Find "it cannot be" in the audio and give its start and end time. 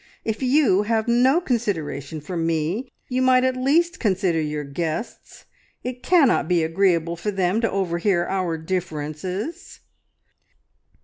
5.83-6.63